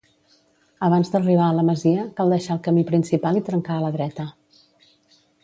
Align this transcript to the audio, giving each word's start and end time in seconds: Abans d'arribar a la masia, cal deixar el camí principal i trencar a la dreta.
Abans 0.85 1.11
d'arribar 1.15 1.43
a 1.49 1.53
la 1.57 1.65
masia, 1.67 2.05
cal 2.21 2.33
deixar 2.35 2.57
el 2.57 2.63
camí 2.69 2.85
principal 2.89 3.39
i 3.43 3.45
trencar 3.51 3.77
a 3.77 3.85
la 3.87 3.93
dreta. 3.99 4.27